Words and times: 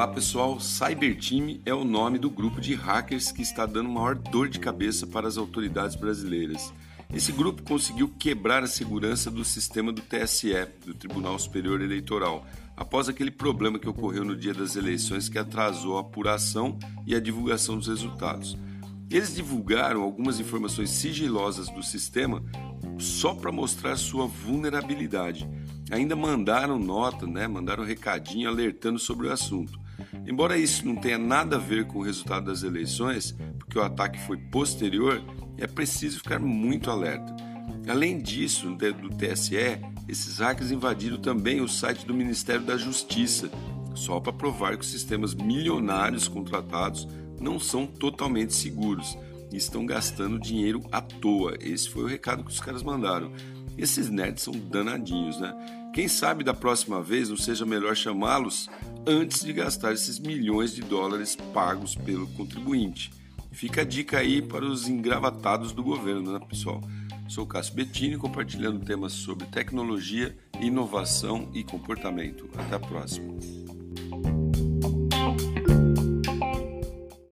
Olá 0.00 0.08
pessoal, 0.08 0.58
Cyberteam 0.58 1.60
é 1.66 1.74
o 1.74 1.84
nome 1.84 2.18
do 2.18 2.30
grupo 2.30 2.58
de 2.58 2.74
hackers 2.74 3.30
que 3.30 3.42
está 3.42 3.66
dando 3.66 3.90
maior 3.90 4.14
dor 4.14 4.48
de 4.48 4.58
cabeça 4.58 5.06
para 5.06 5.28
as 5.28 5.36
autoridades 5.36 5.94
brasileiras. 5.94 6.72
Esse 7.12 7.30
grupo 7.30 7.62
conseguiu 7.62 8.08
quebrar 8.18 8.62
a 8.62 8.66
segurança 8.66 9.30
do 9.30 9.44
sistema 9.44 9.92
do 9.92 10.00
TSE, 10.00 10.54
do 10.86 10.94
Tribunal 10.94 11.38
Superior 11.38 11.82
Eleitoral, 11.82 12.46
após 12.74 13.10
aquele 13.10 13.30
problema 13.30 13.78
que 13.78 13.90
ocorreu 13.90 14.24
no 14.24 14.34
dia 14.34 14.54
das 14.54 14.74
eleições 14.74 15.28
que 15.28 15.38
atrasou 15.38 15.98
a 15.98 16.00
apuração 16.00 16.78
e 17.06 17.14
a 17.14 17.20
divulgação 17.20 17.76
dos 17.76 17.88
resultados. 17.88 18.56
Eles 19.10 19.34
divulgaram 19.34 20.00
algumas 20.00 20.40
informações 20.40 20.88
sigilosas 20.88 21.68
do 21.68 21.82
sistema 21.82 22.42
só 22.98 23.34
para 23.34 23.52
mostrar 23.52 23.96
sua 23.96 24.26
vulnerabilidade. 24.26 25.46
Ainda 25.90 26.16
mandaram 26.16 26.78
nota, 26.78 27.26
né? 27.26 27.46
mandaram 27.46 27.84
recadinho 27.84 28.48
alertando 28.48 28.98
sobre 28.98 29.26
o 29.26 29.32
assunto. 29.32 29.79
Embora 30.26 30.58
isso 30.58 30.86
não 30.86 30.96
tenha 30.96 31.18
nada 31.18 31.56
a 31.56 31.58
ver 31.58 31.86
com 31.86 31.98
o 31.98 32.02
resultado 32.02 32.46
das 32.46 32.62
eleições, 32.62 33.34
porque 33.58 33.78
o 33.78 33.82
ataque 33.82 34.18
foi 34.26 34.36
posterior, 34.36 35.22
é 35.56 35.66
preciso 35.66 36.18
ficar 36.18 36.38
muito 36.38 36.90
alerta. 36.90 37.34
Além 37.88 38.18
disso, 38.18 38.68
do 38.76 39.08
TSE, 39.10 39.80
esses 40.08 40.38
hackers 40.38 40.70
invadiram 40.70 41.18
também 41.18 41.60
o 41.60 41.68
site 41.68 42.06
do 42.06 42.14
Ministério 42.14 42.62
da 42.62 42.76
Justiça, 42.76 43.50
só 43.94 44.20
para 44.20 44.32
provar 44.32 44.76
que 44.76 44.84
os 44.84 44.90
sistemas 44.90 45.34
milionários 45.34 46.28
contratados 46.28 47.08
não 47.40 47.58
são 47.58 47.86
totalmente 47.86 48.54
seguros 48.54 49.16
e 49.52 49.56
estão 49.56 49.84
gastando 49.84 50.38
dinheiro 50.38 50.82
à 50.92 51.00
toa. 51.00 51.56
Esse 51.60 51.88
foi 51.88 52.04
o 52.04 52.06
recado 52.06 52.44
que 52.44 52.50
os 52.50 52.60
caras 52.60 52.82
mandaram. 52.82 53.32
Esses 53.80 54.10
nerds 54.10 54.42
são 54.42 54.52
danadinhos, 54.52 55.40
né? 55.40 55.54
Quem 55.94 56.06
sabe 56.06 56.44
da 56.44 56.52
próxima 56.52 57.02
vez 57.02 57.30
não 57.30 57.36
seja 57.36 57.64
melhor 57.64 57.96
chamá-los 57.96 58.68
antes 59.06 59.42
de 59.42 59.54
gastar 59.54 59.94
esses 59.94 60.18
milhões 60.18 60.74
de 60.74 60.82
dólares 60.82 61.34
pagos 61.54 61.94
pelo 61.94 62.26
contribuinte. 62.34 63.10
Fica 63.50 63.80
a 63.80 63.84
dica 63.84 64.18
aí 64.18 64.42
para 64.42 64.66
os 64.66 64.86
engravatados 64.86 65.72
do 65.72 65.82
governo, 65.82 66.30
né, 66.30 66.40
pessoal? 66.46 66.82
Sou 67.26 67.46
Cássio 67.46 67.74
Bettini, 67.74 68.18
compartilhando 68.18 68.84
temas 68.84 69.12
sobre 69.12 69.46
tecnologia, 69.46 70.36
inovação 70.60 71.48
e 71.54 71.64
comportamento. 71.64 72.50
Até 72.58 72.76
a 72.76 72.80
próxima. 72.80 73.32